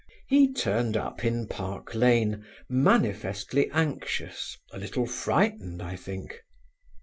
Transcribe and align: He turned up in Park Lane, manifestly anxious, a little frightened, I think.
He 0.27 0.51
turned 0.51 0.97
up 0.97 1.23
in 1.23 1.45
Park 1.45 1.93
Lane, 1.93 2.43
manifestly 2.67 3.69
anxious, 3.69 4.57
a 4.73 4.79
little 4.79 5.05
frightened, 5.05 5.79
I 5.79 5.95
think. 5.95 6.39